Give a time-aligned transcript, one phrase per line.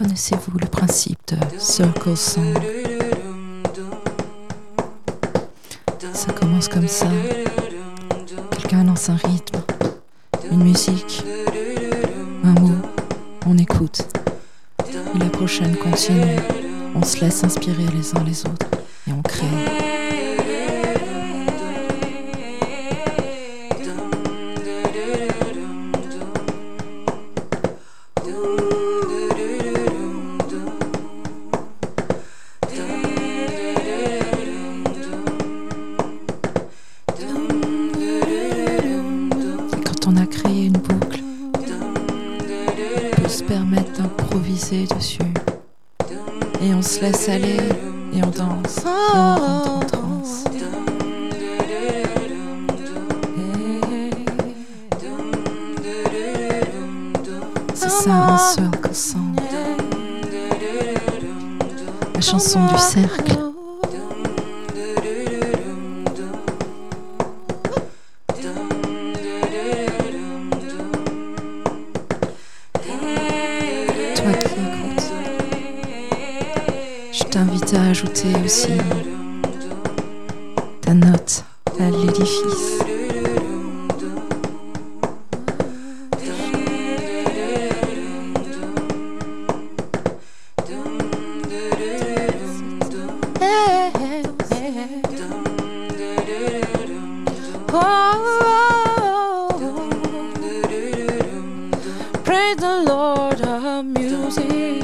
[0.00, 2.54] Connaissez-vous le principe de Circle Song
[6.14, 7.06] Ça commence comme ça.
[8.52, 9.60] Quelqu'un lance un rythme,
[10.50, 11.22] une musique,
[12.44, 12.78] un mot,
[13.44, 14.00] on écoute.
[14.88, 16.38] Et la prochaine continue.
[16.94, 18.68] On se laisse inspirer les uns les autres
[19.06, 19.89] et on crée.
[40.06, 41.20] on a créé une boucle
[43.16, 45.18] pour se permettre d'improviser dessus.
[46.62, 47.58] Et on se laisse aller
[48.12, 48.84] et on danse.
[49.14, 49.80] On.
[57.74, 58.90] C'est ça un seul que.
[62.14, 63.49] La chanson du cercle.
[77.12, 78.72] je t'invite à ajouter aussi
[80.82, 81.44] ta note
[81.78, 82.80] à l'édifice.
[97.72, 98.79] Oh, oh, oh.
[102.50, 104.82] praise the Lord of music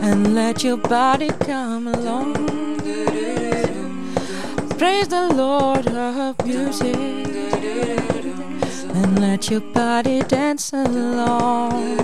[0.00, 2.34] and let your body come along.
[4.78, 6.96] Praise the Lord of music
[8.96, 11.98] and let your body dance along.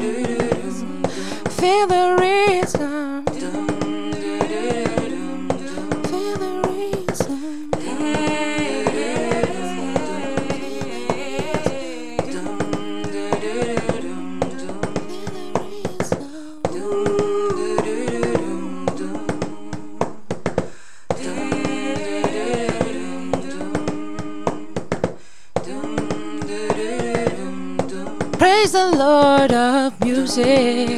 [1.59, 3.78] Feel the rhythm.
[28.39, 30.89] Praise the Lord of music.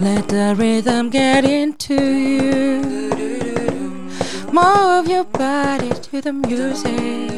[0.00, 2.82] Let the rhythm get into you.
[4.52, 7.30] Move your body to the music.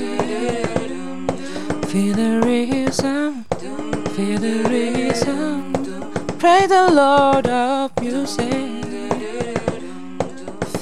[1.90, 3.44] Feel the rhythm.
[4.16, 5.72] Feel the rhythm.
[6.38, 8.84] Praise the Lord of music.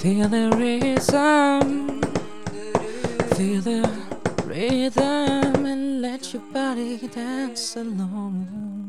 [0.01, 2.01] Feel the rhythm.
[3.37, 3.98] Feel the
[4.59, 8.88] rhythm and let your body dance alone.